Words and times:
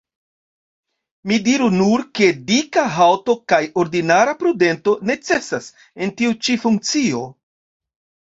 Mi 1.31 1.35
diru 1.47 1.67
nur, 1.73 2.03
ke 2.19 2.29
dika 2.47 2.85
haŭto 2.95 3.35
kaj 3.53 3.59
ordinara 3.83 4.35
prudento 4.41 4.95
necesas 5.11 5.69
en 6.07 6.17
tiu 6.23 6.33
ĉi 6.49 6.59
funkcio. 6.67 7.23